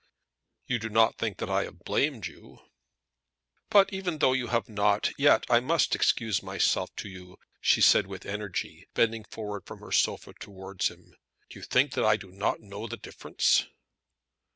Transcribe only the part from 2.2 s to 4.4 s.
you." "But even though